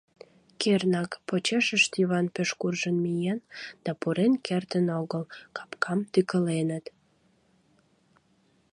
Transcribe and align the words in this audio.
Кернак, 0.61 1.11
почешышт 1.27 1.91
Йыван 1.99 2.27
пеш 2.35 2.49
куржын 2.59 2.95
миен— 3.03 3.39
да 3.83 3.91
пурен 4.01 4.33
кертын 4.45 4.87
огыл: 5.01 5.23
капкам 5.55 5.99
тӱкыленыт. 6.11 6.85